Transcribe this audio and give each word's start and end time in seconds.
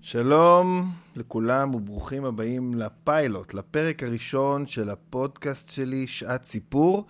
שלום 0.00 0.92
לכולם 1.16 1.74
וברוכים 1.74 2.24
הבאים 2.24 2.74
לפיילוט, 2.74 3.54
לפרק 3.54 4.02
הראשון 4.02 4.66
של 4.66 4.90
הפודקאסט 4.90 5.70
שלי, 5.70 6.06
שעת 6.06 6.44
סיפור. 6.44 7.06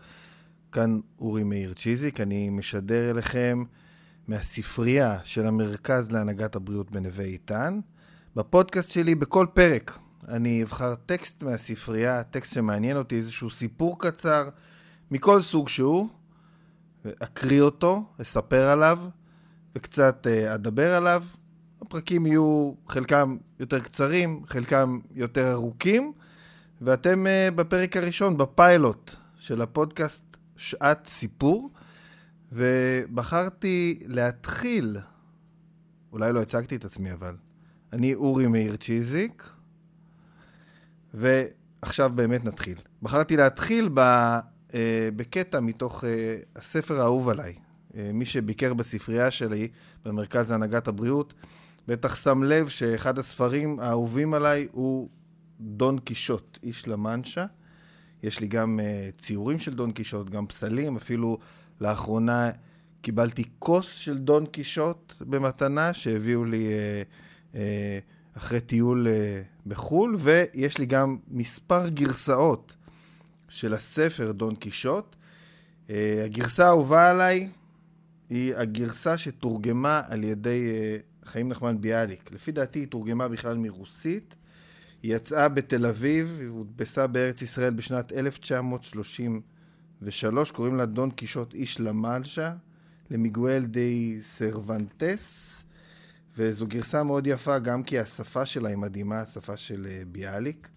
כאן 0.72 1.00
אורי 1.20 1.44
מאיר 1.44 1.74
צ'יזיק, 1.74 2.20
אני 2.20 2.50
משדר 2.50 3.10
אליכם 3.10 3.64
מהספרייה 4.28 5.18
של 5.24 5.46
המרכז 5.46 6.10
להנהגת 6.10 6.56
הבריאות 6.56 6.90
בנווה 6.90 7.24
איתן. 7.24 7.80
בפודקאסט 8.36 8.90
שלי, 8.90 9.14
בכל 9.14 9.46
פרק, 9.54 9.98
אני 10.28 10.62
אבחר 10.62 10.94
טקסט 10.94 11.42
מהספרייה, 11.42 12.22
טקסט 12.22 12.54
שמעניין 12.54 12.96
אותי, 12.96 13.16
איזשהו 13.16 13.50
סיפור 13.50 13.98
קצר, 13.98 14.48
מכל 15.10 15.42
סוג 15.42 15.68
שהוא, 15.68 16.08
אקריא 17.18 17.62
אותו, 17.62 18.04
אספר 18.22 18.62
עליו, 18.62 18.98
וקצת 19.76 20.26
אה, 20.26 20.54
אדבר 20.54 20.94
עליו. 20.94 21.22
הפרקים 21.82 22.26
יהיו 22.26 22.72
חלקם 22.88 23.36
יותר 23.60 23.80
קצרים, 23.80 24.42
חלקם 24.46 24.98
יותר 25.14 25.52
ארוכים, 25.52 26.12
ואתם 26.80 27.26
uh, 27.26 27.54
בפרק 27.54 27.96
הראשון, 27.96 28.38
בפיילוט 28.38 29.14
של 29.38 29.62
הפודקאסט 29.62 30.22
שעת 30.56 31.06
סיפור, 31.06 31.70
ובחרתי 32.52 33.98
להתחיל, 34.06 34.96
אולי 36.12 36.32
לא 36.32 36.42
הצגתי 36.42 36.76
את 36.76 36.84
עצמי 36.84 37.12
אבל, 37.12 37.36
אני 37.92 38.14
אורי 38.14 38.46
מאיר 38.46 38.76
צ'יזיק, 38.76 39.50
ועכשיו 41.14 42.10
באמת 42.14 42.44
נתחיל. 42.44 42.78
בחרתי 43.02 43.36
להתחיל 43.36 43.90
ב, 43.94 44.00
uh, 44.68 44.72
בקטע 45.16 45.60
מתוך 45.60 46.04
uh, 46.04 46.06
הספר 46.56 47.00
האהוב 47.00 47.28
עליי. 47.28 47.54
מי 48.14 48.26
שביקר 48.26 48.74
בספרייה 48.74 49.30
שלי, 49.30 49.68
במרכז 50.04 50.50
להנהגת 50.50 50.88
הבריאות, 50.88 51.34
בטח 51.88 52.16
שם 52.16 52.42
לב 52.42 52.68
שאחד 52.68 53.18
הספרים 53.18 53.80
האהובים 53.80 54.34
עליי 54.34 54.68
הוא 54.72 55.08
דון 55.60 55.98
קישוט, 55.98 56.58
איש 56.62 56.88
למנשה. 56.88 57.46
יש 58.22 58.40
לי 58.40 58.46
גם 58.46 58.80
uh, 58.80 59.22
ציורים 59.22 59.58
של 59.58 59.74
דון 59.74 59.92
קישוט, 59.92 60.30
גם 60.30 60.46
פסלים, 60.46 60.96
אפילו 60.96 61.38
לאחרונה 61.80 62.50
קיבלתי 63.02 63.44
כוס 63.58 63.86
של 63.92 64.18
דון 64.18 64.46
קישוט 64.46 65.14
במתנה 65.20 65.94
שהביאו 65.94 66.44
לי 66.44 66.68
uh, 66.68 67.54
uh, 67.54 67.56
אחרי 68.36 68.60
טיול 68.60 69.06
בחו"ל, 69.66 70.16
ויש 70.18 70.78
לי 70.78 70.86
גם 70.86 71.16
מספר 71.28 71.88
גרסאות 71.88 72.76
של 73.48 73.74
הספר 73.74 74.32
דון 74.32 74.54
קישוט. 74.54 75.16
הגרסה 76.24 76.66
האהובה 76.66 77.10
עליי 77.10 77.48
היא 78.30 78.54
הגרסה 78.54 79.18
שתורגמה 79.18 80.02
על 80.08 80.24
ידי 80.24 80.68
חיים 81.28 81.48
נחמן 81.48 81.80
ביאליק. 81.80 82.32
לפי 82.32 82.52
דעתי 82.52 82.78
היא 82.78 82.88
תורגמה 82.88 83.28
בכלל 83.28 83.56
מרוסית. 83.56 84.34
היא 85.02 85.16
יצאה 85.16 85.48
בתל 85.48 85.86
אביב, 85.86 86.36
היא 86.40 86.48
הודפסה 86.48 87.06
בארץ 87.06 87.42
ישראל 87.42 87.74
בשנת 87.74 88.12
1933, 88.12 90.52
קוראים 90.52 90.76
לה 90.76 90.86
דון 90.86 91.10
קישוט 91.10 91.54
איש 91.54 91.80
למלשה, 91.80 92.52
למיגואל 93.10 93.64
די 93.64 94.18
סרוונטס, 94.22 95.54
וזו 96.36 96.66
גרסה 96.66 97.02
מאוד 97.02 97.26
יפה, 97.26 97.58
גם 97.58 97.82
כי 97.82 97.98
השפה 97.98 98.46
שלה 98.46 98.68
היא 98.68 98.76
מדהימה, 98.76 99.20
השפה 99.20 99.56
של 99.56 99.86
אה, 99.90 100.02
ביאליק. 100.12 100.68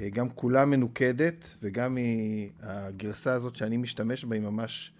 אה, 0.00 0.10
גם 0.10 0.30
כולה 0.30 0.64
מנוקדת, 0.64 1.44
וגם 1.62 1.98
הגרסה 2.62 3.32
הזאת 3.32 3.56
שאני 3.56 3.76
משתמש 3.76 4.24
בה, 4.24 4.36
היא 4.36 4.42
ממש 4.42 4.92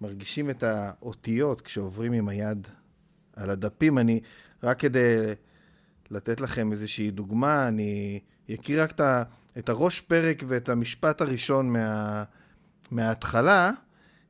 מרגישים 0.00 0.50
את 0.50 0.62
האותיות 0.62 1.60
כשעוברים 1.60 2.12
עם 2.12 2.28
היד 2.28 2.68
על 3.36 3.50
הדפים. 3.50 3.98
אני, 3.98 4.20
רק 4.62 4.78
כדי 4.78 5.16
לתת 6.10 6.40
לכם 6.40 6.72
איזושהי 6.72 7.10
דוגמה, 7.10 7.68
אני 7.68 8.20
אקריא 8.54 8.82
רק 8.82 9.00
את 9.58 9.68
הראש 9.68 10.00
פרק 10.00 10.42
ואת 10.48 10.68
המשפט 10.68 11.20
הראשון 11.20 11.72
מה, 11.72 12.24
מההתחלה. 12.90 13.70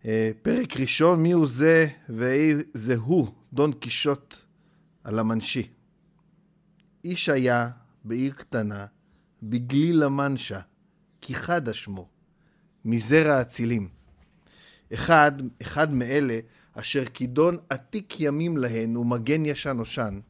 אה, 0.05 0.31
פרק 0.43 0.77
ראשון, 0.77 1.23
מי 1.23 1.33
הוא 1.33 1.47
זה 1.47 1.87
וזה 2.09 2.97
הוא, 2.97 3.29
דון 3.53 3.73
קישוט 3.73 4.35
על 5.05 5.19
המנשי. 5.19 5.69
איש 7.05 7.29
היה 7.29 7.71
בעיר 8.05 8.33
קטנה, 8.33 8.87
בגליל 9.43 10.03
המנשה, 10.03 10.61
כי 11.21 11.35
חדה 11.35 11.73
שמו, 11.73 12.09
מזרע 12.85 13.41
אצילים. 13.41 13.89
אחד, 14.95 15.33
אחד 15.63 15.93
מאלה 15.93 16.39
אשר 16.81 17.05
כידון 17.05 17.59
עתיק 17.71 18.21
ימים 18.21 18.57
להן 18.57 18.97
ומגן 18.97 19.47
ישן 19.47 19.77
נושן, 19.77 20.21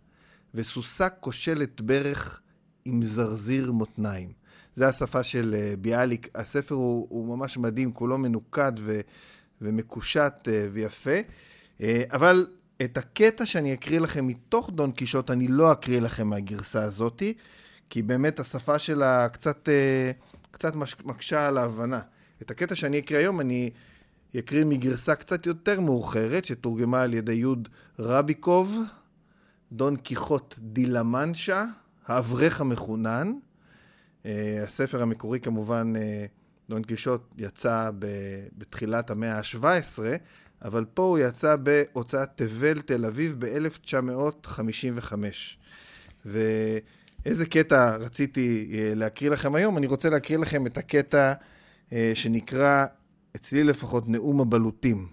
וסוסה 0.55 1.09
כושלת 1.09 1.81
ברך 1.81 2.41
עם 2.85 3.03
זרזיר 3.03 3.73
מותניים. 3.73 4.33
זה 4.75 4.89
השפה 4.89 5.23
של 5.23 5.55
אה, 5.59 5.75
ביאליק. 5.77 6.29
הספר 6.35 6.75
הוא, 6.75 7.07
הוא 7.11 7.37
ממש 7.37 7.59
מדהים, 7.59 7.93
כולו 7.93 8.19
מנוקד 8.19 8.73
ו, 8.79 9.01
ומקושט 9.61 10.49
אה, 10.49 10.67
ויפה. 10.73 11.17
אה, 11.81 12.03
אבל 12.13 12.47
את 12.83 12.97
הקטע 12.97 13.47
שאני 13.47 13.75
אקריא 13.75 14.01
לכם 14.01 14.27
מתוך 14.27 14.71
דון 14.71 14.93
קישוט, 14.93 15.31
אני 15.31 15.49
לא 15.49 15.73
אקריא 15.73 16.01
לכם 16.01 16.27
מהגרסה 16.27 16.83
הזאתי, 16.83 17.35
כי 17.91 18.03
באמת 18.03 18.41
השפה 18.41 18.79
שלה 18.79 19.29
קצת, 19.29 19.69
קצת 20.51 20.73
מקשה 21.05 21.49
על 21.49 21.59
ההבנה. 21.59 22.01
את 22.43 22.51
הקטע 22.51 22.75
שאני 22.75 22.99
אקריא 22.99 23.19
היום, 23.19 23.41
אני 23.41 23.71
יקריא 24.35 24.65
מגרסה 24.65 25.15
קצת 25.15 25.47
יותר 25.47 25.81
מאוחרת, 25.81 26.45
שתורגמה 26.45 27.03
על 27.03 27.15
ידי 27.15 27.33
יוד 27.33 27.69
רביקוב, 27.99 28.81
דון 29.73 29.97
קיחוט 29.97 30.55
דילמנשה, 30.59 31.65
האברך 32.07 32.61
המחונן. 32.61 33.33
Uh, 34.23 34.27
הספר 34.67 35.03
המקורי 35.03 35.41
כמובן, 35.41 35.93
uh, 35.97 35.99
דון 36.71 36.83
קישוט, 36.83 37.23
יצא 37.39 37.91
ב- 37.99 38.47
בתחילת 38.59 39.11
המאה 39.11 39.39
ה-17, 39.39 39.99
אבל 40.65 40.85
פה 40.95 41.03
הוא 41.03 41.19
יצא 41.19 41.57
בהוצאת 41.57 42.29
תבל 42.35 42.79
תל 42.79 43.05
אביב 43.05 43.37
ב-1955. 43.39 45.13
ואיזה 46.25 47.47
קטע 47.47 47.97
רציתי 47.97 48.69
uh, 48.71 48.75
להקריא 48.95 49.31
לכם 49.31 49.55
היום? 49.55 49.79
אני 49.79 49.87
רוצה 49.87 50.11
להקריא 50.11 50.39
לכם 50.39 50.67
את 50.67 50.77
הקטע 50.77 51.33
uh, 51.91 51.93
שנקרא 52.15 52.87
אצלי 53.37 53.65
לפחות, 53.65 54.09
נאום 54.09 54.41
הבלוטים. 54.41 55.09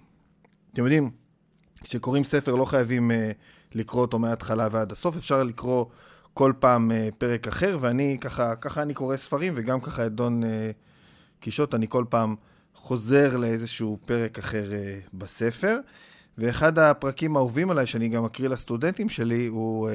אתם 0.74 0.84
יודעים, 0.84 1.12
כשקוראים 1.84 2.24
ספר 2.24 2.56
לא 2.56 2.66
חייבים 2.66 3.12
uh, 3.12 3.14
לקרוא 3.74 4.02
אותו 4.02 4.20
מההתחלה 4.20 4.68
ועד 4.72 4.92
הסוף, 4.92 5.16
אפשר 5.16 5.44
לקרוא 5.44 5.86
כל 6.34 6.54
פעם 6.60 6.92
uh, 6.92 7.16
פרק 7.18 7.48
אחר, 7.48 7.78
ואני 7.82 8.18
ככה, 8.22 8.56
ככה 8.56 8.82
אני 8.82 8.94
קורא 8.94 9.18
ספרים, 9.18 9.54
וגם 9.56 9.82
ככה 9.82 10.06
את 10.06 10.12
דון 10.12 10.44
uh, 10.44 10.48
קישוט, 11.40 11.74
אני 11.74 11.86
כל 11.90 12.06
פעם 12.10 12.36
חוזר 12.74 13.38
לאיזשהו 13.38 13.98
פרק 14.06 14.40
אחר 14.40 14.70
uh, 14.70 15.10
בספר. 15.14 15.80
ואחד 16.38 16.80
הפרקים 16.80 17.36
האהובים 17.36 17.70
עליי, 17.72 17.88
שאני 17.88 18.10
גם 18.10 18.26
אקריא 18.26 18.50
לסטודנטים 18.50 19.10
שלי, 19.10 19.46
הוא 19.46 19.90
uh, 19.90 19.92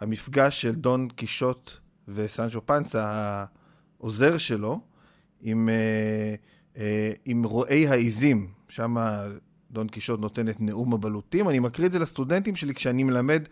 המפגש 0.00 0.62
של 0.62 0.74
דון 0.74 1.08
קישוט 1.08 1.72
וסנצ'ו 2.08 2.66
פנצה, 2.66 3.04
העוזר 4.00 4.38
שלו, 4.38 4.80
עם... 5.40 5.68
Uh, 5.68 6.55
עם 7.24 7.44
רועי 7.44 7.88
העיזים, 7.88 8.48
שם 8.68 8.96
דון 9.70 9.88
קישוט 9.88 10.20
נותן 10.20 10.48
את 10.48 10.60
נאום 10.60 10.94
הבלוטים. 10.94 11.48
אני 11.48 11.58
מקריא 11.58 11.86
את 11.86 11.92
זה 11.92 11.98
לסטודנטים 11.98 12.56
שלי 12.56 12.74
כשאני 12.74 13.04
מלמד 13.04 13.42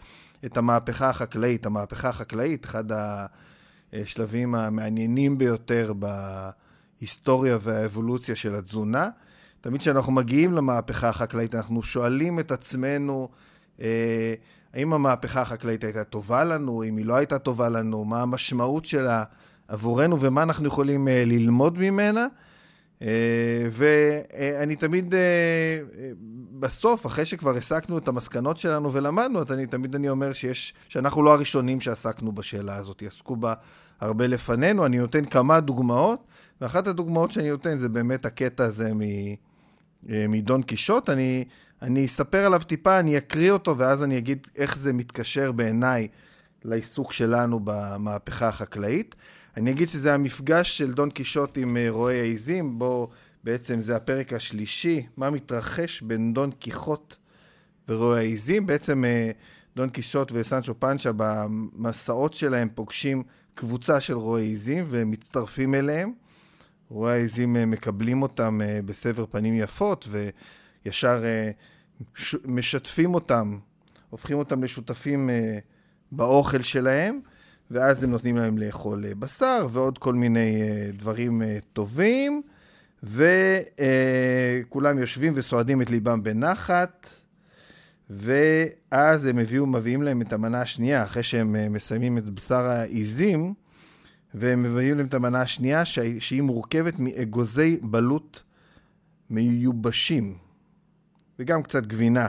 את 0.44 0.56
המהפכה 0.56 1.10
החקלאית. 1.10 1.66
המהפכה 1.66 2.08
החקלאית, 2.08 2.64
אחד 2.64 2.84
השלבים 3.92 4.54
המעניינים 4.54 5.38
ביותר 5.38 5.92
בהיסטוריה 7.00 7.58
והאבולוציה 7.60 8.36
של 8.36 8.54
התזונה. 8.54 9.08
תמיד 9.60 9.80
כשאנחנו 9.80 10.12
מגיעים 10.12 10.52
למהפכה 10.52 11.08
החקלאית, 11.08 11.54
אנחנו 11.54 11.82
שואלים 11.82 12.40
את 12.40 12.50
עצמנו, 12.50 13.28
אה, 13.80 14.34
האם 14.74 14.92
המהפכה 14.92 15.42
החקלאית 15.42 15.84
הייתה 15.84 16.04
טובה 16.04 16.44
לנו, 16.44 16.82
אם 16.84 16.96
היא 16.96 17.06
לא 17.06 17.14
הייתה 17.14 17.38
טובה 17.38 17.68
לנו, 17.68 18.04
מה 18.04 18.22
המשמעות 18.22 18.84
שלה 18.84 19.24
עבורנו 19.68 20.20
ומה 20.20 20.42
אנחנו 20.42 20.66
יכולים 20.66 21.08
אה, 21.08 21.24
ללמוד 21.26 21.78
ממנה. 21.78 22.26
אה, 23.04 23.66
ואני 23.70 24.76
תמיד, 24.76 25.14
אה, 25.14 25.78
בסוף, 26.50 27.06
אחרי 27.06 27.26
שכבר 27.26 27.56
הסקנו 27.56 27.98
את 27.98 28.08
המסקנות 28.08 28.56
שלנו 28.56 28.92
ולמדנו, 28.92 29.40
אני 29.50 29.66
תמיד 29.66 29.94
אני 29.94 30.08
אומר 30.08 30.32
שיש, 30.32 30.74
שאנחנו 30.88 31.22
לא 31.22 31.34
הראשונים 31.34 31.80
שעסקנו 31.80 32.32
בשאלה 32.32 32.76
הזאת, 32.76 33.02
עסקו 33.06 33.36
בה 33.36 33.54
הרבה 34.00 34.26
לפנינו. 34.26 34.86
אני 34.86 34.98
נותן 34.98 35.24
כמה 35.24 35.60
דוגמאות, 35.60 36.24
ואחת 36.60 36.86
הדוגמאות 36.86 37.30
שאני 37.30 37.50
נותן 37.50 37.78
זה 37.78 37.88
באמת 37.88 38.24
הקטע 38.24 38.64
הזה 38.64 38.90
אה, 40.10 40.26
מדון 40.28 40.62
קישוט. 40.62 41.10
אני, 41.10 41.44
אני 41.82 42.06
אספר 42.06 42.46
עליו 42.46 42.60
טיפה, 42.60 42.98
אני 42.98 43.18
אקריא 43.18 43.50
אותו, 43.50 43.78
ואז 43.78 44.02
אני 44.02 44.18
אגיד 44.18 44.46
איך 44.56 44.78
זה 44.78 44.92
מתקשר 44.92 45.52
בעיניי 45.52 46.08
לעיסוק 46.64 47.12
שלנו 47.12 47.60
במהפכה 47.64 48.48
החקלאית. 48.48 49.14
אני 49.56 49.70
אגיד 49.70 49.88
שזה 49.88 50.14
המפגש 50.14 50.78
של 50.78 50.92
דון 50.92 51.10
קישוט 51.10 51.58
עם 51.58 51.76
אה, 51.76 51.90
רועי 51.90 52.20
העיזים, 52.20 52.78
בו 52.78 53.10
בעצם 53.44 53.80
זה 53.80 53.96
הפרק 53.96 54.32
השלישי, 54.32 55.06
מה 55.16 55.30
מתרחש 55.30 56.02
בין 56.02 56.34
דון 56.34 56.50
קיחוט 56.50 57.16
ורועי 57.88 58.18
העיזים. 58.18 58.66
בעצם 58.66 59.04
אה, 59.04 59.30
דון 59.76 59.88
קישוט 59.88 60.32
וסנצ'ו 60.34 60.80
פנצ'ה 60.80 61.10
במסעות 61.16 62.34
שלהם 62.34 62.68
פוגשים 62.74 63.22
קבוצה 63.54 64.00
של 64.00 64.14
רועי 64.14 64.44
עיזים 64.44 64.84
ומצטרפים 64.88 65.74
אליהם. 65.74 66.12
רועי 66.88 67.14
העיזים 67.14 67.56
אה, 67.56 67.66
מקבלים 67.66 68.22
אותם 68.22 68.60
בסבר 68.86 69.26
פנים 69.26 69.54
יפות 69.54 70.08
וישר 70.84 71.22
משתפים 72.44 73.14
אותם, 73.14 73.58
הופכים 74.10 74.38
אותם 74.38 74.64
לשותפים 74.64 75.30
באוכל 76.12 76.62
שלהם, 76.62 77.20
ואז 77.74 78.04
הם 78.04 78.10
נותנים 78.10 78.36
להם 78.36 78.58
לאכול 78.58 79.04
בשר 79.14 79.66
ועוד 79.72 79.98
כל 79.98 80.14
מיני 80.14 80.62
דברים 80.92 81.42
טובים, 81.72 82.42
וכולם 83.02 84.98
יושבים 84.98 85.32
וסועדים 85.36 85.82
את 85.82 85.90
ליבם 85.90 86.22
בנחת. 86.22 87.08
ואז 88.10 89.26
הם 89.26 89.38
הביאו, 89.38 89.66
מביאים 89.66 90.02
להם 90.02 90.22
את 90.22 90.32
המנה 90.32 90.60
השנייה, 90.60 91.02
אחרי 91.02 91.22
שהם 91.22 91.56
אה, 91.56 91.68
מסיימים 91.68 92.18
את 92.18 92.24
בשר 92.24 92.60
העיזים, 92.60 93.54
והם 94.34 94.62
מביאים 94.62 94.96
להם 94.96 95.06
את 95.06 95.14
המנה 95.14 95.40
השנייה, 95.40 95.84
שהיא 96.18 96.42
מורכבת 96.42 96.94
מאגוזי 96.98 97.78
בלוט 97.82 98.40
מיובשים, 99.30 100.36
וגם 101.38 101.62
קצת 101.62 101.86
גבינה. 101.86 102.28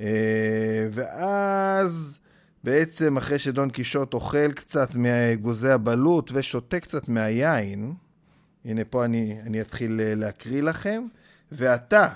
אה, 0.00 0.88
ואז 0.92 2.19
בעצם 2.64 3.16
אחרי 3.16 3.38
שדון 3.38 3.70
קישוט 3.70 4.14
אוכל 4.14 4.52
קצת 4.52 4.94
מאגוזי 4.94 5.70
הבלוט 5.70 6.30
ושותה 6.34 6.80
קצת 6.80 7.08
מהיין, 7.08 7.94
הנה 8.64 8.84
פה 8.84 9.04
אני, 9.04 9.36
אני 9.46 9.60
אתחיל 9.60 10.00
אה, 10.00 10.14
להקריא 10.14 10.62
לכם, 10.62 11.06
ואתה, 11.52 12.08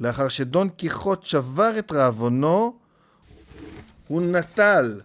לאחר 0.00 0.28
שדון 0.28 0.68
קיחוט 0.68 1.22
שבר 1.22 1.78
את 1.78 1.92
רעבונו, 1.92 2.76
הוא 4.08 4.22
נטל 4.22 5.00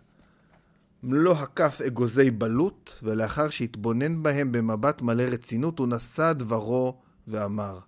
מלוא 1.04 1.34
הכף 1.34 1.82
אגוזי 1.88 2.32
בלוט, 2.32 2.92
ולאחר 3.04 3.50
שהתבונן 3.50 4.24
בהם 4.24 4.52
במבט 4.52 5.02
מלא 5.02 5.24
רצינות, 5.24 5.80
הוא 5.80 5.88
נשא 5.88 6.34
דברו 6.34 6.98
ואמר, 7.28 7.80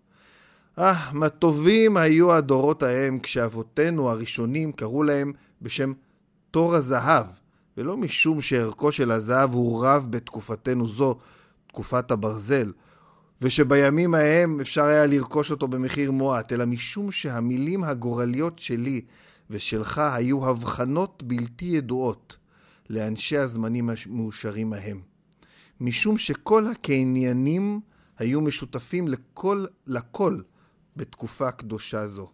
אה, 0.79 1.09
מה 1.13 1.29
טובים 1.29 1.97
היו 1.97 2.33
הדורות 2.33 2.83
ההם 2.83 3.19
כשאבותינו 3.19 4.09
הראשונים 4.09 4.71
קראו 4.71 5.03
להם 5.03 5.33
בשם 5.61 5.93
תור 6.55 6.75
הזהב, 6.75 7.25
ולא 7.77 7.97
משום 7.97 8.41
שערכו 8.41 8.91
של 8.91 9.11
הזהב 9.11 9.53
הוא 9.53 9.85
רב 9.85 10.07
בתקופתנו 10.09 10.87
זו, 10.87 11.17
תקופת 11.67 12.11
הברזל, 12.11 12.71
ושבימים 13.41 14.15
ההם 14.15 14.59
אפשר 14.59 14.83
היה 14.83 15.05
לרכוש 15.05 15.51
אותו 15.51 15.67
במחיר 15.67 16.11
מועט, 16.11 16.53
אלא 16.53 16.65
משום 16.65 17.11
שהמילים 17.11 17.83
הגורליות 17.83 18.59
שלי 18.59 19.01
ושלך 19.49 19.97
היו 19.97 20.49
הבחנות 20.49 21.23
בלתי 21.23 21.65
ידועות 21.65 22.37
לאנשי 22.89 23.37
הזמנים 23.37 23.89
המאושרים 23.89 24.73
ההם. 24.73 25.01
משום 25.81 26.17
שכל 26.17 26.67
הקניינים 26.67 27.79
היו 28.17 28.41
משותפים 28.41 29.07
לכל, 29.07 29.65
לכל 29.87 30.41
בתקופה 30.95 31.51
קדושה 31.51 32.07
זו. 32.07 32.29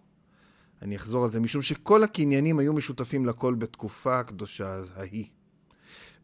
אני 0.81 0.95
אחזור 0.95 1.23
על 1.23 1.29
זה, 1.29 1.39
משום 1.39 1.61
שכל 1.61 2.03
הקניינים 2.03 2.59
היו 2.59 2.73
משותפים 2.73 3.25
לכל 3.25 3.53
בתקופה 3.53 4.19
הקדושה 4.19 4.81
ההיא. 4.95 5.25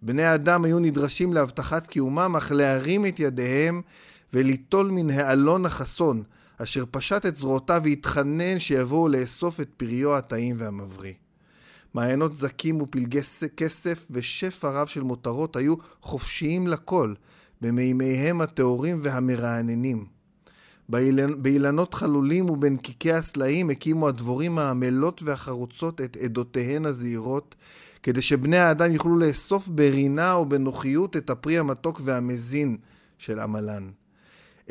בני 0.02 0.24
האדם 0.24 0.66
היו 0.66 0.80
נדרשים 0.80 1.34
להבטחת 1.34 1.88
קיומם, 1.88 2.36
אך 2.38 2.52
להרים 2.52 3.06
את 3.06 3.20
ידיהם 3.20 3.82
וליטול 4.34 4.92
מן 4.92 5.10
העלון 5.10 5.66
החסון, 5.66 6.24
אשר 6.58 6.84
פשט 6.92 7.26
את 7.26 7.36
זרועותיו 7.36 7.82
והתחנן 7.84 8.60
שיבואו 8.60 9.08
לאסוף 9.08 9.60
את 9.60 9.70
פריו 9.78 10.16
הטעים 10.16 10.56
והמבריא. 10.60 11.14
מעיינות 11.94 12.36
זקים 12.36 12.82
ופלגי 12.82 13.20
כסף 13.58 14.06
ושפע 14.12 14.70
רב 14.70 14.88
של 14.88 15.02
מותרות 15.02 15.56
היו 15.56 15.76
חופשיים 16.02 16.68
לכל, 16.68 17.14
במימיהם 17.62 18.42
הטהורים 18.42 19.00
והמרעננים. 19.02 20.17
באילנות 20.90 21.94
חלולים 21.94 22.50
ובנקיקי 22.50 23.14
הסלעים 23.14 23.70
הקימו 23.70 24.08
הדבורים 24.08 24.60
העמלות 24.60 25.24
והחרוצות 25.24 26.02
את 26.02 26.18
עדותיהן 26.18 26.86
הזהירות, 26.86 27.56
כדי 28.04 28.22
שבני 28.22 28.58
האדם 28.58 28.94
יוכלו 28.94 29.18
לאסוף 29.18 29.68
ברינה 29.68 30.38
ובנוחיות 30.38 31.18
את 31.18 31.30
הפרי 31.30 31.58
המתוק 31.58 32.02
והמזין 32.04 32.78
של 33.18 33.40
עמלן. 33.40 33.90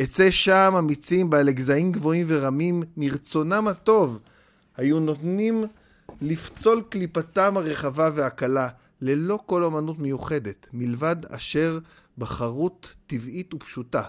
אצא 0.02 0.30
שם 0.30 0.74
אמיצים 0.78 1.30
בעלי 1.30 1.52
גזעים 1.52 1.92
גבוהים 1.92 2.26
ורמים, 2.28 2.82
מרצונם 2.96 3.69
הטוב, 3.69 4.19
היו 4.76 5.00
נותנים 5.00 5.64
לפצול 6.20 6.82
קליפתם 6.88 7.56
הרחבה 7.56 8.10
והקלה, 8.14 8.69
ללא 9.00 9.38
כל 9.46 9.64
אמנות 9.64 9.98
מיוחדת, 9.98 10.66
מלבד 10.72 11.16
אשר 11.28 11.78
בחרות 12.19 12.94
טבעית 13.06 13.54
ופשוטה, 13.54 14.02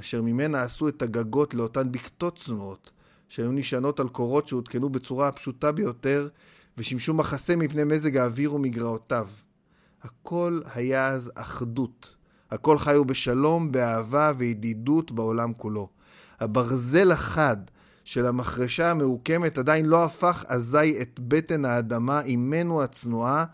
אשר 0.00 0.22
ממנה 0.22 0.62
עשו 0.62 0.88
את 0.88 1.02
הגגות 1.02 1.54
לאותן 1.54 1.92
בקתות 1.92 2.38
צנועות, 2.38 2.90
שהיו 3.28 3.52
נשענות 3.52 4.00
על 4.00 4.08
קורות 4.08 4.48
שהותקנו 4.48 4.90
בצורה 4.90 5.28
הפשוטה 5.28 5.72
ביותר, 5.72 6.28
ושימשו 6.78 7.14
מחסה 7.14 7.56
מפני 7.56 7.84
מזג 7.84 8.16
האוויר 8.16 8.54
ומגרעותיו. 8.54 9.28
הכל 10.02 10.60
היה 10.74 11.08
אז 11.08 11.32
אחדות, 11.34 12.16
הכל 12.50 12.78
חיו 12.78 13.04
בשלום, 13.04 13.72
באהבה 13.72 14.32
וידידות 14.36 15.12
בעולם 15.12 15.52
כולו. 15.52 15.88
הברזל 16.40 17.12
החד 17.12 17.56
של 18.04 18.26
המחרשה 18.26 18.90
המעוקמת 18.90 19.58
עדיין 19.58 19.86
לא 19.86 20.04
הפך 20.04 20.44
אזי 20.48 21.02
את 21.02 21.20
בטן 21.22 21.64
האדמה 21.64 22.20
עמנו 22.24 22.82
הצנועה, 22.82 23.44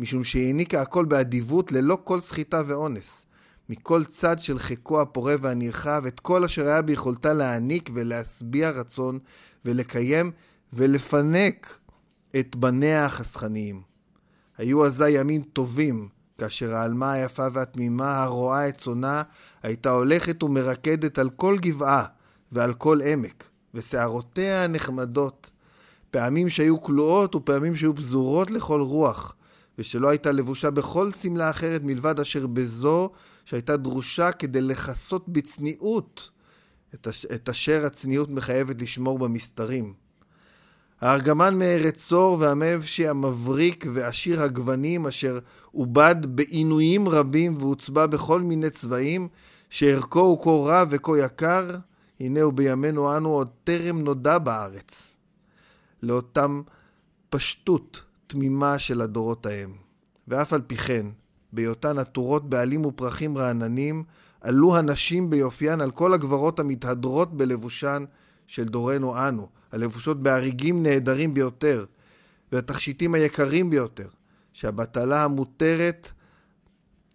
משום 0.00 0.24
שהעניקה 0.24 0.82
הכל 0.82 1.04
באדיבות 1.04 1.72
ללא 1.72 1.98
כל 2.04 2.20
סחיטה 2.20 2.62
ואונס. 2.66 3.26
מכל 3.68 4.04
צד 4.04 4.38
של 4.38 4.58
חיקו 4.58 5.00
הפורה 5.00 5.34
והנרחב, 5.40 6.02
את 6.06 6.20
כל 6.20 6.44
אשר 6.44 6.66
היה 6.66 6.82
ביכולתה 6.82 7.32
להעניק 7.32 7.90
ולהשביע 7.94 8.70
רצון 8.70 9.18
ולקיים 9.64 10.32
ולפנק 10.72 11.78
את 12.40 12.56
בניה 12.56 13.04
החסכניים. 13.04 13.82
היו 14.58 14.86
אזי 14.86 15.10
ימים 15.10 15.42
טובים, 15.42 16.08
כאשר 16.38 16.74
העלמה 16.74 17.12
היפה 17.12 17.46
והתמימה 17.52 18.22
הרואה 18.22 18.68
את 18.68 18.78
צונה 18.78 19.22
הייתה 19.62 19.90
הולכת 19.90 20.42
ומרקדת 20.42 21.18
על 21.18 21.30
כל 21.30 21.58
גבעה 21.58 22.04
ועל 22.52 22.74
כל 22.74 23.00
עמק, 23.02 23.44
ושערותיה 23.74 24.64
הנחמדות, 24.64 25.50
פעמים 26.10 26.50
שהיו 26.50 26.80
כלואות 26.80 27.34
ופעמים 27.34 27.76
שהיו 27.76 27.94
פזורות 27.94 28.50
לכל 28.50 28.80
רוח, 28.80 29.34
ושלא 29.78 30.08
הייתה 30.08 30.32
לבושה 30.32 30.70
בכל 30.70 31.12
שמלה 31.12 31.50
אחרת 31.50 31.80
מלבד 31.84 32.20
אשר 32.20 32.46
בזו 32.46 33.10
שהייתה 33.44 33.76
דרושה 33.76 34.32
כדי 34.32 34.60
לכסות 34.60 35.28
בצניעות 35.28 36.30
את 37.34 37.48
אשר 37.48 37.86
הצניעות 37.86 38.30
מחייבת 38.30 38.82
לשמור 38.82 39.18
במסתרים. 39.18 39.94
הארגמן 41.00 41.58
מארץ 41.58 41.94
צור 41.96 42.36
והמבשי 42.40 43.08
המבריק 43.08 43.86
ועשיר 43.94 44.42
הגוונים 44.42 45.06
אשר 45.06 45.38
עובד 45.72 46.16
בעינויים 46.28 47.08
רבים 47.08 47.56
והוצבע 47.58 48.06
בכל 48.06 48.40
מיני 48.40 48.70
צבעים 48.70 49.28
שערכו 49.70 50.20
הוא 50.20 50.42
כה 50.44 50.50
רב 50.50 50.88
וכה 50.90 51.12
יקר 51.18 51.70
הנה 52.20 52.42
הוא 52.42 52.52
בימינו 52.52 53.16
אנו 53.16 53.28
עוד 53.28 53.48
טרם 53.64 54.00
נודע 54.00 54.38
בארץ 54.38 55.14
לאותם 56.02 56.62
פשטות 57.30 58.02
תמימה 58.26 58.78
של 58.78 59.00
הדורות 59.00 59.46
ההם 59.46 59.76
ואף 60.28 60.52
על 60.52 60.60
פי 60.66 60.76
כן 60.76 61.06
בהיותן 61.54 61.98
עטורות 61.98 62.50
בעלים 62.50 62.86
ופרחים 62.86 63.38
רעננים 63.38 64.04
עלו 64.40 64.76
הנשים 64.76 65.30
ביופיין 65.30 65.80
על 65.80 65.90
כל 65.90 66.14
הגברות 66.14 66.60
המתהדרות 66.60 67.36
בלבושן 67.36 68.04
של 68.46 68.64
דורנו 68.64 69.28
אנו 69.28 69.48
הלבושות 69.72 70.22
בהריגים 70.22 70.82
נהדרים 70.82 71.34
ביותר, 71.34 71.84
והתכשיטים 72.52 73.14
היקרים 73.14 73.70
ביותר, 73.70 74.08
שהבטלה 74.52 75.24
המותרת, 75.24 76.12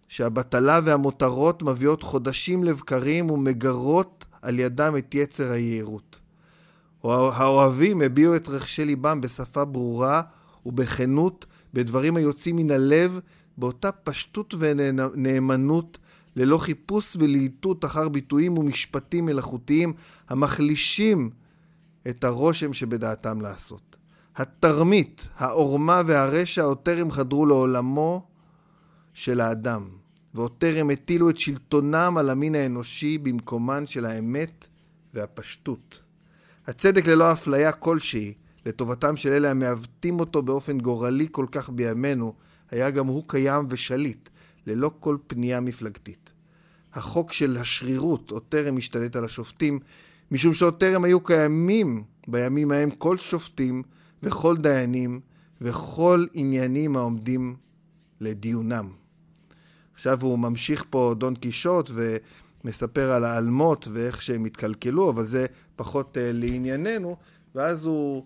שהבטלה 0.08 0.80
והמותרות 0.84 1.62
מביאות 1.62 2.02
חודשים 2.02 2.64
לבקרים 2.64 3.30
ומגרות 3.30 4.24
על 4.42 4.58
ידם 4.58 4.94
את 4.98 5.14
יצר 5.14 5.50
היהירות. 5.50 6.20
האוהבים 7.04 8.02
הביעו 8.02 8.36
את 8.36 8.48
רחשי 8.48 8.84
ליבם 8.84 9.20
בשפה 9.20 9.64
ברורה 9.64 10.22
ובכנות, 10.66 11.46
בדברים 11.74 12.16
היוצאים 12.16 12.56
מן 12.56 12.70
הלב, 12.70 13.20
באותה 13.60 13.92
פשטות 13.92 14.54
ונאמנות, 14.58 15.98
ללא 16.36 16.58
חיפוש 16.58 17.16
ולהיטות 17.20 17.84
אחר 17.84 18.08
ביטויים 18.08 18.58
ומשפטים 18.58 19.24
מלאכותיים 19.26 19.92
המחלישים 20.28 21.30
את 22.08 22.24
הרושם 22.24 22.72
שבדעתם 22.72 23.40
לעשות. 23.40 23.96
התרמית, 24.36 25.28
העורמה 25.36 26.02
והרשע 26.06 26.62
עוד 26.62 26.78
טרם 26.78 27.10
חדרו 27.10 27.46
לעולמו 27.46 28.26
של 29.14 29.40
האדם, 29.40 29.88
ועוד 30.34 30.52
טרם 30.58 30.90
הטילו 30.90 31.30
את 31.30 31.38
שלטונם 31.38 32.14
על 32.18 32.30
המין 32.30 32.54
האנושי 32.54 33.18
במקומן 33.18 33.86
של 33.86 34.06
האמת 34.06 34.66
והפשטות. 35.14 36.04
הצדק 36.66 37.06
ללא 37.06 37.32
אפליה 37.32 37.72
כלשהי, 37.72 38.34
לטובתם 38.66 39.16
של 39.16 39.32
אלה 39.32 39.50
המעוותים 39.50 40.20
אותו 40.20 40.42
באופן 40.42 40.78
גורלי 40.78 41.28
כל 41.30 41.46
כך 41.52 41.70
בימינו, 41.70 42.34
היה 42.70 42.90
גם 42.90 43.06
הוא 43.06 43.24
קיים 43.26 43.66
ושליט, 43.68 44.28
ללא 44.66 44.90
כל 45.00 45.16
פנייה 45.26 45.60
מפלגתית. 45.60 46.30
החוק 46.94 47.32
של 47.32 47.56
השרירות 47.56 48.30
עוד 48.30 48.42
טרם 48.48 48.76
השתלט 48.76 49.16
על 49.16 49.24
השופטים, 49.24 49.78
משום 50.30 50.54
שעוד 50.54 50.74
טרם 50.74 51.04
היו 51.04 51.20
קיימים 51.20 52.04
בימים 52.28 52.70
ההם 52.70 52.90
כל 52.90 53.16
שופטים 53.16 53.82
וכל 54.22 54.56
דיינים 54.56 55.20
וכל 55.60 56.26
עניינים 56.32 56.96
העומדים 56.96 57.56
לדיונם. 58.20 58.88
עכשיו 59.94 60.22
הוא 60.22 60.38
ממשיך 60.38 60.84
פה 60.90 61.14
דון 61.18 61.34
קישוט 61.34 61.90
ומספר 62.64 63.12
על 63.12 63.24
האלמות 63.24 63.88
ואיך 63.92 64.22
שהם 64.22 64.44
התקלקלו, 64.44 65.10
אבל 65.10 65.26
זה 65.26 65.46
פחות 65.76 66.16
uh, 66.16 66.20
לענייננו, 66.32 67.16
ואז 67.54 67.86
הוא 67.86 68.24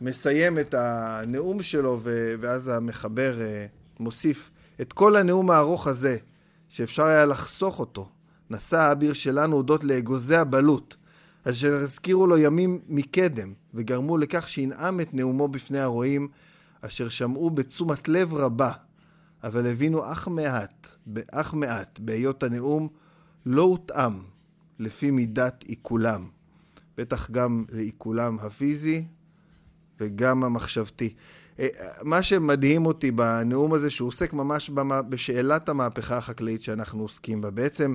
מסיים 0.00 0.58
את 0.58 0.74
הנאום 0.74 1.62
שלו, 1.62 2.00
ואז 2.40 2.68
המחבר 2.68 3.36
uh, 3.38 3.81
מוסיף 4.00 4.50
את 4.80 4.92
כל 4.92 5.16
הנאום 5.16 5.50
הארוך 5.50 5.86
הזה, 5.86 6.16
שאפשר 6.68 7.04
היה 7.04 7.26
לחסוך 7.26 7.80
אותו, 7.80 8.08
נשא 8.50 8.78
האביר 8.78 9.12
שלנו 9.12 9.56
הודות 9.56 9.84
לאגוזי 9.84 10.36
הבלוט, 10.36 10.96
אשר 11.48 11.72
הזכירו 11.74 12.26
לו 12.26 12.38
ימים 12.38 12.80
מקדם, 12.88 13.52
וגרמו 13.74 14.18
לכך 14.18 14.48
שינאם 14.48 15.00
את 15.00 15.14
נאומו 15.14 15.48
בפני 15.48 15.78
הרועים, 15.78 16.28
אשר 16.80 17.08
שמעו 17.08 17.50
בתשומת 17.50 18.08
לב 18.08 18.34
רבה, 18.34 18.72
אבל 19.44 19.66
הבינו 19.66 20.12
אך 20.12 20.28
מעט, 20.28 20.86
אך 21.30 21.54
מעט, 21.54 21.98
בהיות 21.98 22.42
הנאום 22.42 22.88
לא 23.46 23.62
הותאם 23.62 24.12
לפי 24.78 25.10
מידת 25.10 25.64
עיכולם. 25.66 26.28
בטח 26.96 27.30
גם 27.30 27.64
לעיכולם 27.70 28.38
הפיזי 28.38 29.04
וגם 30.00 30.44
המחשבתי. 30.44 31.14
אה, 31.60 31.68
מה 32.02 32.22
שמדהים 32.22 32.86
אותי 32.86 33.10
בנאום 33.10 33.72
הזה, 33.72 33.90
שהוא 33.90 34.08
עוסק 34.08 34.32
ממש 34.32 34.70
בשאלת 35.08 35.68
המהפכה 35.68 36.16
החקלאית 36.16 36.62
שאנחנו 36.62 37.02
עוסקים 37.02 37.40
בה. 37.40 37.50
בעצם, 37.50 37.94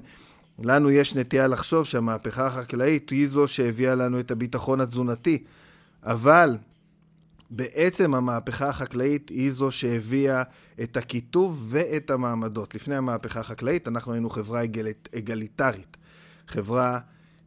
לנו 0.60 0.92
יש 0.92 1.16
נטייה 1.16 1.48
לחשוב 1.48 1.86
שהמהפכה 1.86 2.48
החקלאית 2.48 3.10
היא 3.10 3.28
זו 3.28 3.48
שהביאה 3.48 3.96
לנו 3.96 4.20
את 4.20 4.32
הביטחון 4.32 4.82
התזונתי, 4.82 5.44
אבל 6.04 6.58
בעצם 7.50 8.16
המהפכה 8.16 8.70
החקלאית 8.70 9.30
היא 9.30 9.52
זו 9.52 9.72
שהביאה 9.72 10.44
את 10.84 10.98
הקיטוב 10.98 11.66
ואת 11.70 12.10
המעמדות. 12.10 12.76
לפני 12.76 12.96
המהפכה 12.96 13.40
החקלאית 13.40 13.88
אנחנו 13.88 14.14
היינו 14.14 14.30
חברה 14.30 14.62
אגליטרית, 15.18 15.98
חברה 16.48 17.00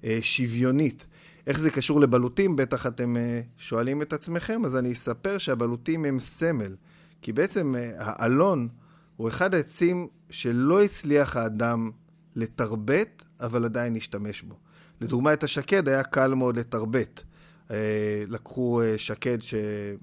אה, 0.05 0.19
שוויונית. 0.23 1.07
איך 1.47 1.61
זה 1.61 1.71
קשור 1.71 2.01
לבלוטים? 2.01 2.57
בטח 2.57 2.87
אתם 2.87 3.17
אה, 3.17 3.41
שואלים 3.57 4.03
את 4.03 4.13
עצמכם, 4.13 4.65
אז 4.65 4.77
אני 4.77 4.93
אספר 4.93 5.39
שהבלוטים 5.39 6.05
הם 6.05 6.21
סמל. 6.21 6.75
כי 7.23 7.33
בעצם 7.33 7.75
אה, 7.79 7.91
האלון 7.97 8.69
הוא 9.17 9.29
אחד 9.29 9.55
העצים 9.55 10.09
שלא 10.31 10.83
הצליח 10.83 11.37
האדם 11.37 11.91
לתרבט, 12.37 13.23
אבל 13.41 13.65
עדיין 13.65 13.97
השתמש 13.97 14.43
בו. 14.43 14.55
לדוגמה, 15.01 15.33
את 15.33 15.43
השקד 15.43 15.89
היה 15.89 16.03
קל 16.03 16.35
מאוד 16.35 16.59
לתרבט. 16.59 17.23
אה, 17.71 18.25
לקחו 18.29 18.81
שקד, 18.97 19.39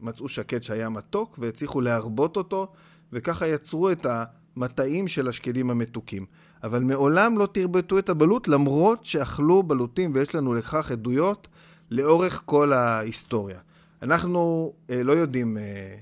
מצאו 0.01 0.29
שקד 0.29 0.63
שהיה 0.63 0.89
מתוק 0.89 1.39
והצליחו 1.41 1.81
להרבות 1.81 2.37
אותו, 2.37 2.73
וככה 3.13 3.47
יצרו 3.47 3.91
את 3.91 4.05
המטעים 4.09 5.07
של 5.07 5.27
השקדים 5.27 5.69
המתוקים. 5.69 6.25
אבל 6.63 6.83
מעולם 6.83 7.37
לא 7.37 7.47
תרבטו 7.51 7.99
את 7.99 8.09
הבלוט, 8.09 8.47
למרות 8.47 9.05
שאכלו 9.05 9.63
בלוטים, 9.63 10.11
ויש 10.13 10.35
לנו 10.35 10.53
לכך 10.53 10.91
עדויות 10.91 11.47
לאורך 11.91 12.43
כל 12.45 12.73
ההיסטוריה. 12.73 13.59
אנחנו 14.01 14.73
אה, 14.89 15.03
לא 15.03 15.11
יודעים 15.11 15.57
אה, 15.57 15.95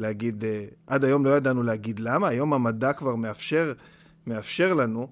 להגיד, 0.00 0.44
אה, 0.44 0.64
עד 0.86 1.04
היום 1.04 1.24
לא 1.24 1.30
ידענו 1.30 1.62
להגיד 1.62 2.00
למה, 2.00 2.28
היום 2.28 2.52
המדע 2.52 2.92
כבר 2.92 3.16
מאפשר, 3.16 3.72
מאפשר 4.26 4.74
לנו, 4.74 5.08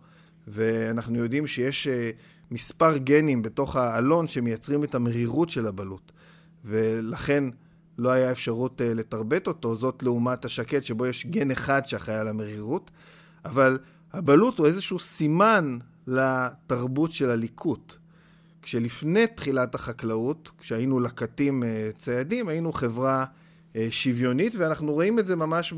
ואנחנו 0.49 1.18
יודעים 1.18 1.47
שיש 1.47 1.88
אה, 1.88 2.11
מספר 2.50 2.99
גנים 2.99 3.42
בתוך 3.42 3.76
האלון 3.76 4.26
שמייצרים 4.26 4.85
את 4.85 4.95
המרירות 4.95 5.50
של 5.50 5.66
הבלוט, 5.66 6.12
ולכן 6.64 7.45
לא 7.99 8.11
היה 8.11 8.30
אפשרות 8.30 8.80
אה, 8.80 8.95
לתרבט 8.95 9.47
אותו, 9.47 9.76
זאת 9.76 10.02
לעומת 10.02 10.45
השקט 10.45 10.83
שבו 10.83 11.07
יש 11.07 11.26
גן 11.26 11.50
אחד 11.50 11.85
שאחראי 11.85 12.16
על 12.16 12.28
המרירות, 12.28 12.90
אבל 13.45 13.78
הבלוט 14.12 14.58
הוא 14.58 14.66
איזשהו 14.66 14.98
סימן 14.98 15.78
לתרבות 16.06 17.12
של 17.12 17.30
הליקוט. 17.30 17.96
כשלפני 18.62 19.26
תחילת 19.26 19.74
החקלאות, 19.74 20.50
כשהיינו 20.58 21.00
לקטים 21.00 21.62
אה, 21.62 21.90
ציידים, 21.98 22.48
היינו 22.48 22.72
חברה 22.72 23.24
אה, 23.76 23.86
שוויונית, 23.90 24.54
ואנחנו 24.56 24.92
רואים 24.92 25.18
את 25.18 25.26
זה 25.26 25.36
ממש 25.36 25.74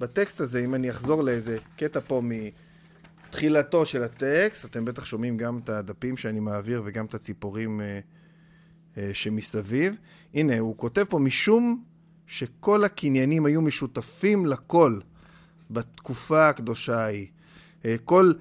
בטקסט 0.00 0.40
הזה, 0.40 0.64
אם 0.64 0.74
אני 0.74 0.90
אחזור 0.90 1.22
לאיזה 1.22 1.58
קטע 1.76 2.00
פה 2.00 2.22
מתחילתו 2.24 3.86
של 3.86 4.02
הטקסט, 4.02 4.64
אתם 4.64 4.84
בטח 4.84 5.04
שומעים 5.04 5.36
גם 5.36 5.58
את 5.64 5.68
הדפים 5.68 6.16
שאני 6.16 6.40
מעביר 6.40 6.82
וגם 6.84 7.04
את 7.04 7.14
הציפורים 7.14 7.80
אה, 7.80 9.10
שמסביב. 9.12 9.96
הנה, 10.34 10.58
הוא 10.58 10.76
כותב 10.76 11.04
פה, 11.08 11.18
משום 11.18 11.84
שכל 12.26 12.84
הקניינים 12.84 13.46
היו 13.46 13.62
משותפים 13.62 14.46
לכל. 14.46 14.98
בתקופה 15.74 16.48
הקדושה 16.48 17.00
ההיא. 17.00 17.26
אה, 17.84 17.96
כל 18.04 18.32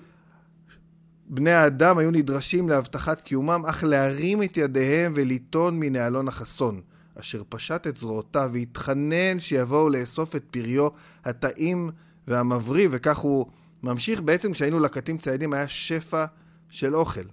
בני 1.26 1.52
האדם 1.52 1.98
היו 1.98 2.12
נדרשים 2.12 2.70
להבטחת 2.70 3.22
קיומם, 3.22 3.64
אך 3.68 3.84
להרים 3.84 4.44
את 4.44 4.58
ידיהם 4.58 5.14
וליטון 5.16 5.80
מנהלון 5.80 6.28
החסון, 6.28 6.82
אשר 7.20 7.42
פשט 7.50 7.88
את 7.88 7.98
זרועותיו 7.98 8.50
והתחנן 8.54 9.40
שיבואו 9.40 9.90
לאסוף 9.90 10.36
את 10.36 10.44
פריו 10.52 10.88
הטעים 11.26 11.90
והמבריא, 12.28 12.88
וכך 12.92 13.18
הוא 13.18 13.46
ממשיך. 13.84 14.22
בעצם 14.22 14.52
כשהיינו 14.52 14.80
לקטים 14.80 15.18
ציידים 15.18 15.54
היה 15.54 15.68
שפע 15.68 16.26
של 16.70 16.96
אוכל. 16.96 17.26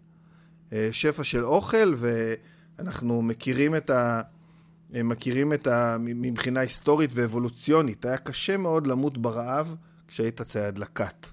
אה, 0.73 0.89
שפע 0.93 1.25
של 1.25 1.45
אוכל, 1.45 1.95
ואנחנו 1.97 3.23
מכירים 3.23 3.77
את 3.77 3.91
ה... 3.91 4.23
מכירים 4.93 5.53
את 5.53 5.67
ה... 5.67 5.97
מבחינה 6.01 6.61
היסטורית 6.61 7.11
ואבולוציונית. 7.15 8.05
היה 8.05 8.17
קשה 8.17 8.57
מאוד 8.57 8.87
למות 8.87 9.19
ברעב 9.19 9.77
כשהיית 10.11 10.43
צייד 10.43 10.79
לכת. 10.79 11.27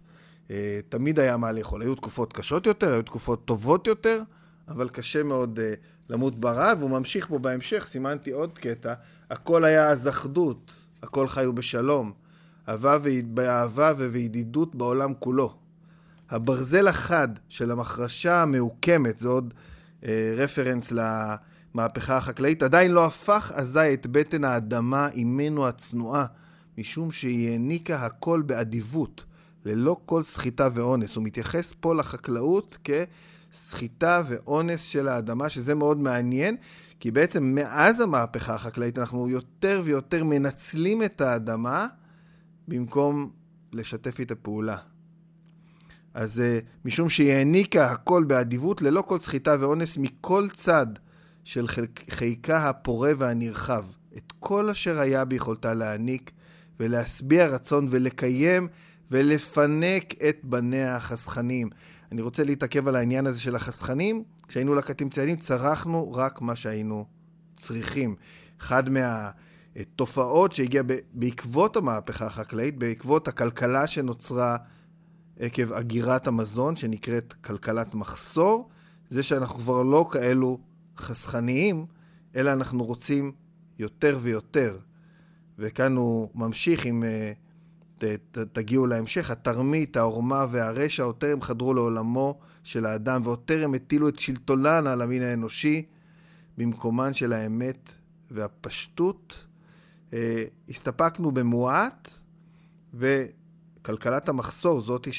אה, 0.52 0.80
תמיד 0.90 1.20
היה 1.20 1.38
מה 1.38 1.52
לאכול. 1.52 1.82
היו 1.82 1.96
תקופות 1.96 2.34
קשות 2.34 2.66
יותר, 2.66 2.94
היו 2.94 3.02
תקופות 3.02 3.46
טובות 3.46 3.88
יותר, 3.88 4.22
אבל 4.68 4.90
קשה 4.90 5.24
מאוד 5.24 5.60
אה, 5.60 5.74
למות 6.10 6.40
ברעב. 6.40 6.82
הוא 6.82 6.90
ממשיך 6.90 7.28
פה 7.28 7.40
בהמשך, 7.40 7.86
סימנתי 7.88 8.32
עוד 8.32 8.58
קטע. 8.58 8.94
הכל 9.32 9.66
היה 9.66 9.90
אז 9.90 10.08
אחדות, 10.08 10.86
הכל 11.04 11.28
חיו 11.28 11.54
בשלום. 11.54 12.14
אהבה 12.70 13.94
ובידידות 13.98 14.76
בעולם 14.76 15.14
כולו. 15.20 15.58
הברזל 16.30 16.88
החד 16.88 17.28
של 17.50 17.72
המחרשה 17.72 18.42
המעוקמת, 18.42 19.20
זה 19.20 19.28
עוד 19.28 19.54
אה, 20.06 20.34
רפרנס 20.38 20.92
למהפכה 20.92 22.18
החקלאית, 22.18 22.64
עדיין 22.64 22.92
לא 22.92 23.06
הפך 23.06 23.52
אזי 23.56 23.94
את 23.94 24.08
בטן 24.08 24.44
האדמה 24.44 25.10
אימנו 25.10 25.68
הצנועה 25.68 26.26
משום 26.78 27.12
שהיא 27.12 27.50
העניקה 27.50 28.06
הכל 28.06 28.42
באדיבות, 28.42 29.26
ללא 29.66 29.98
כל 30.06 30.24
סחיטה 30.24 30.70
ואונס. 30.74 31.16
הוא 31.16 31.24
מתייחס 31.24 31.74
פה 31.80 31.96
לחקלאות 31.96 32.78
כסחיטה 32.84 34.24
ואונס 34.28 34.82
של 34.82 35.08
האדמה, 35.08 35.50
שזה 35.50 35.76
מאוד 35.76 36.00
מעניין, 36.00 36.58
כי 37.00 37.12
בעצם 37.12 37.44
מאז 37.56 38.00
המהפכה 38.00 38.54
החקלאית 38.54 39.00
אנחנו 39.00 39.30
יותר 39.30 39.82
ויותר 39.86 40.24
מנצלים 40.24 41.04
את 41.04 41.22
האדמה 41.22 41.88
במקום 42.68 43.32
לשתף 43.74 44.20
איתה 44.20 44.36
פעולה. 44.36 44.78
אז 46.14 46.40
uh, 46.40 46.66
משום 46.86 47.10
שהיא 47.10 47.32
העניקה 47.32 47.92
הכל 47.92 48.24
באדיבות, 48.24 48.82
ללא 48.82 49.04
כל 49.08 49.20
סחיטה 49.20 49.56
ואונס 49.60 49.98
מכל 49.98 50.48
צד 50.54 50.88
של 51.44 51.66
חיקה 52.10 52.70
הפורה 52.70 53.12
והנרחב, 53.18 53.86
את 54.18 54.34
כל 54.40 54.70
אשר 54.70 55.00
היה 55.00 55.26
ביכולתה 55.26 55.74
להעניק 55.74 56.32
ולהשביע 56.80 57.48
רצון 57.48 57.88
ולקיים 57.90 58.68
ולפנק 59.12 60.24
את 60.30 60.38
בניה 60.44 60.96
החסכנים. 60.96 61.70
אני 62.12 62.22
רוצה 62.22 62.44
להתעכב 62.44 62.88
על 62.88 62.96
העניין 62.96 63.26
הזה 63.26 63.42
של 63.42 63.56
החסכנים. 63.56 64.24
כשהיינו 64.48 64.76
לקטים 64.76 65.10
ציידים 65.10 65.38
צרכנו 65.38 66.14
רק 66.14 66.42
מה 66.42 66.56
שהיינו 66.56 67.06
צריכים. 67.58 68.16
אחד 68.62 68.84
מהתופעות 68.90 70.52
שהגיעה 70.52 70.84
בעקבות 71.14 71.76
המהפכה 71.76 72.26
החקלאית, 72.26 72.78
בעקבות 72.78 73.28
הכלכלה 73.28 73.88
שנוצרה 73.88 74.58
עקב 75.40 75.74
אגירת 75.74 76.28
המזון, 76.28 76.76
שנקראת 76.76 77.34
כלכלת 77.34 77.96
מחסור, 77.96 78.70
זה 79.10 79.24
שאנחנו 79.24 79.60
כבר 79.60 79.84
לא 79.84 80.10
כאלו 80.12 80.60
חסכניים, 80.98 81.86
אלא 82.36 82.54
אנחנו 82.54 82.84
רוצים 82.84 83.32
יותר 83.80 84.20
ויותר. 84.22 84.78
וכאן 85.60 85.96
הוא 85.96 86.30
ממשיך 86.36 86.86
עם, 86.86 87.04
אה, 87.04 87.34
ת, 87.98 88.04
ת, 88.32 88.38
תגיעו 88.38 88.88
להמשך, 88.88 89.32
התרמית, 89.32 89.98
העורמה 89.98 90.46
והרשע 90.50 91.04
עוד 91.04 91.16
טרם 91.16 91.42
חדרו 91.42 91.74
לעולמו 91.74 92.40
של 92.64 92.86
האדם 92.86 93.22
ועוד 93.24 93.40
טרם 93.46 93.74
הטילו 93.74 94.10
את 94.10 94.20
שלטונן 94.20 94.88
על 94.88 95.02
המין 95.02 95.22
האנושי 95.22 95.86
במקומן 96.58 97.14
של 97.14 97.34
האמת 97.34 97.92
והפשטות. 98.32 99.46
אה, 100.14 100.44
הסתפקנו 100.70 101.32
במועט, 101.32 102.10
וכלכלת 102.94 104.30
המחסור, 104.30 104.82
זאתי 104.82 105.12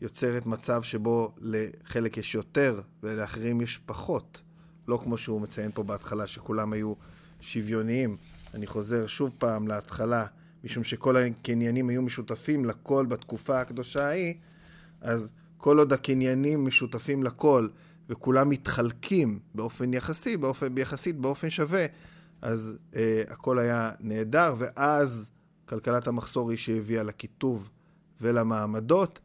שיוצרת 0.00 0.46
מצב 0.46 0.82
שבו 0.82 1.34
לחלק 1.38 2.16
יש 2.16 2.34
יותר 2.34 2.80
ולאחרים 3.02 3.60
יש 3.60 3.80
פחות. 3.86 4.40
לא 4.88 5.00
כמו 5.02 5.18
שהוא 5.18 5.40
מציין 5.40 5.70
פה 5.74 5.82
בהתחלה, 5.82 6.26
שכולם 6.26 6.72
היו 6.72 6.94
שוויוניים. 7.40 8.16
אני 8.54 8.66
חוזר 8.66 9.06
שוב 9.06 9.30
פעם 9.38 9.68
להתחלה, 9.68 10.26
משום 10.64 10.84
שכל 10.84 11.16
הקניינים 11.16 11.88
היו 11.88 12.02
משותפים 12.02 12.64
לכל 12.64 13.06
בתקופה 13.06 13.60
הקדושה 13.60 14.06
ההיא, 14.06 14.34
אז 15.00 15.32
כל 15.58 15.78
עוד 15.78 15.92
הקניינים 15.92 16.64
משותפים 16.64 17.22
לכל 17.22 17.68
וכולם 18.08 18.48
מתחלקים 18.48 19.38
באופן 19.54 19.94
יחסי, 19.94 20.36
באופן, 20.36 20.78
יחסית 20.78 21.16
באופן 21.16 21.50
שווה, 21.50 21.86
אז 22.42 22.74
אה, 22.96 23.22
הכל 23.28 23.58
היה 23.58 23.90
נהדר, 24.00 24.54
ואז 24.58 25.30
כלכלת 25.66 26.06
המחסור 26.06 26.50
היא 26.50 26.58
שהביאה 26.58 27.02
לקיטוב 27.02 27.70
ולמעמדות. 28.20 29.18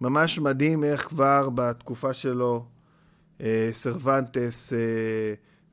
ממש 0.00 0.38
מדהים 0.38 0.84
איך 0.84 1.08
כבר 1.08 1.48
בתקופה 1.54 2.14
שלו 2.14 2.66
אה, 3.40 3.70
סרוונטס 3.72 4.72
אה, 4.72 4.78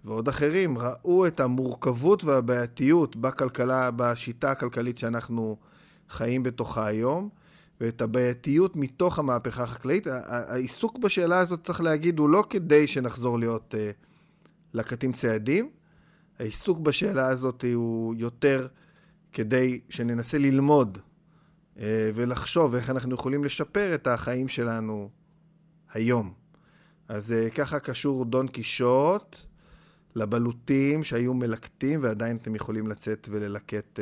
ועוד 0.06 0.28
אחרים 0.28 0.78
ראו 0.78 1.28
את 1.28 1.40
המורכבות 1.40 2.24
והבעייתיות 2.24 3.16
בכלכלה, 3.16 3.92
בשיטה 3.92 4.52
הכלכלית 4.52 4.98
שאנחנו 4.98 5.58
חיים 6.10 6.44
בתוכה 6.44 6.88
היום, 6.88 7.30
ואת 7.82 8.02
הבעייתיות 8.02 8.76
מתוך 8.76 9.20
המהפכה 9.20 9.64
החקלאית. 9.64 10.08
העיסוק 10.28 10.98
בשאלה 10.98 11.40
הזאת, 11.40 11.64
צריך 11.64 11.82
להגיד, 11.82 12.20
הוא 12.20 12.30
לא 12.30 12.44
כדי 12.50 12.88
שנחזור 12.88 13.40
להיות 13.40 13.76
אה, 13.78 13.92
לקטים 14.74 15.14
ציידים, 15.14 15.70
העיסוק 16.40 16.80
בשאלה 16.80 17.28
הזאת 17.28 17.66
הוא 17.74 18.16
יותר 18.18 18.68
כדי 19.34 19.80
שננסה 19.90 20.38
ללמוד 20.38 20.98
ולחשוב 22.16 22.76
איך 22.76 22.90
אנחנו 22.90 23.16
יכולים 23.16 23.44
לשפר 23.44 23.96
את 23.96 24.08
החיים 24.08 24.48
שלנו 24.48 25.10
היום. 25.94 26.34
אז 27.08 27.34
uh, 27.34 27.56
ככה 27.56 27.80
קשור 27.80 28.26
דון 28.26 28.48
קישוט 28.48 29.38
לבלוטים 30.16 31.04
שהיו 31.04 31.34
מלקטים, 31.34 32.00
ועדיין 32.04 32.38
אתם 32.38 32.56
יכולים 32.56 32.88
לצאת 32.88 33.28
וללקט 33.32 34.00
uh, 34.00 34.02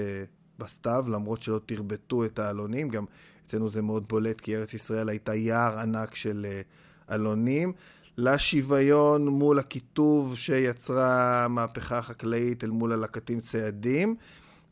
בסתיו, 0.59 1.05
למרות 1.09 1.41
שלא 1.41 1.59
תרבטו 1.65 2.25
את 2.25 2.39
העלונים. 2.39 2.89
גם 2.89 3.05
אצלנו 3.47 3.69
זה 3.69 3.81
מאוד 3.81 4.07
בולט, 4.07 4.41
כי 4.41 4.57
ארץ 4.57 4.73
ישראל 4.73 5.09
הייתה 5.09 5.35
יער 5.35 5.79
ענק 5.79 6.15
של 6.15 6.45
uh, 6.49 7.13
עלונים. 7.13 7.73
לשוויון 8.17 9.27
מול 9.27 9.59
הקיטוב 9.59 10.37
שיצרה 10.37 11.45
המהפכה 11.45 11.97
החקלאית 11.97 12.63
אל 12.63 12.69
מול 12.69 12.91
הלקטים 12.91 13.39
ציידים. 13.39 14.15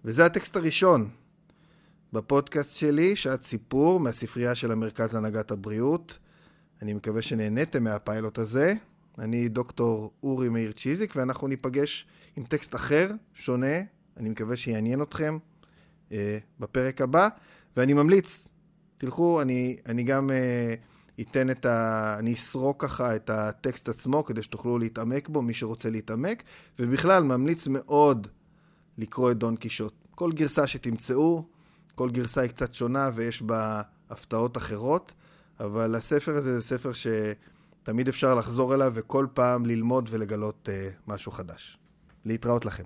וזה 0.05 0.25
הטקסט 0.25 0.55
הראשון 0.55 1.09
בפודקאסט 2.13 2.77
שלי, 2.77 3.15
שעת 3.15 3.43
סיפור, 3.43 3.99
מהספרייה 3.99 4.55
של 4.55 4.71
המרכז 4.71 5.15
להנהגת 5.15 5.51
הבריאות. 5.51 6.17
אני 6.81 6.93
מקווה 6.93 7.21
שנהניתם 7.21 7.83
מהפיילוט 7.83 8.37
הזה. 8.37 8.73
אני 9.21 9.49
דוקטור 9.49 10.11
אורי 10.23 10.49
מאיר 10.49 10.71
צ'יזיק, 10.71 11.15
ואנחנו 11.15 11.47
ניפגש 11.47 12.05
עם 12.35 12.43
טקסט 12.43 12.75
אחר, 12.75 13.11
שונה, 13.33 13.81
אני 14.17 14.29
מקווה 14.29 14.55
שיעניין 14.55 15.01
אתכם 15.01 15.37
אה, 16.11 16.37
בפרק 16.59 17.01
הבא. 17.01 17.27
ואני 17.77 17.93
ממליץ, 17.93 18.47
תלכו, 18.97 19.41
אני, 19.41 19.77
אני 19.85 20.03
גם 20.03 20.31
אה, 20.31 20.73
אתן 21.21 21.49
את 21.49 21.65
ה... 21.65 22.15
אני 22.19 22.33
אסרוק 22.33 22.83
ככה 22.83 23.15
את 23.15 23.29
הטקסט 23.29 23.89
עצמו, 23.89 24.25
כדי 24.25 24.43
שתוכלו 24.43 24.77
להתעמק 24.77 25.29
בו, 25.29 25.41
מי 25.41 25.53
שרוצה 25.53 25.89
להתעמק, 25.89 26.43
ובכלל, 26.79 27.23
ממליץ 27.23 27.67
מאוד 27.67 28.27
לקרוא 28.97 29.31
את 29.31 29.37
דון 29.37 29.55
קישוט. 29.55 29.93
כל 30.15 30.31
גרסה 30.31 30.67
שתמצאו, 30.67 31.45
כל 31.95 32.09
גרסה 32.09 32.41
היא 32.41 32.49
קצת 32.49 32.73
שונה 32.73 33.09
ויש 33.13 33.41
בה 33.41 33.81
הפתעות 34.09 34.57
אחרות. 34.57 35.13
אבל 35.59 35.95
הספר 35.95 36.35
הזה 36.35 36.59
זה 36.59 36.61
ספר 36.61 36.91
שתמיד 37.83 38.07
אפשר 38.07 38.35
לחזור 38.35 38.73
אליו 38.75 38.91
וכל 38.95 39.27
פעם 39.33 39.65
ללמוד 39.65 40.09
ולגלות 40.11 40.69
uh, 40.69 41.11
משהו 41.11 41.31
חדש. 41.31 41.77
להתראות 42.25 42.65
לכם. 42.65 42.83